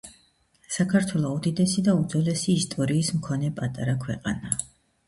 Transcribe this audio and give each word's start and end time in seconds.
საქართველო 0.77 1.33
უდიდესი 1.35 1.83
და 1.89 1.95
უძველესი 1.99 2.57
ისტორიის 2.63 3.13
მქონე 3.21 3.55
პატარა 3.63 3.99
ქვეყანაა. 4.09 4.61